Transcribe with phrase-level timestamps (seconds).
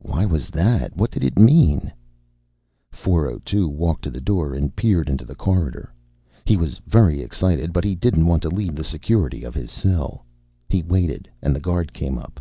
[0.00, 0.96] Why was that?
[0.96, 1.92] What did it mean?
[2.90, 5.94] 402 walked to the door and peered into the corridor.
[6.44, 10.24] He was very excited, but he didn't want to leave the security of his cell.
[10.68, 12.40] He waited, and the guard came up.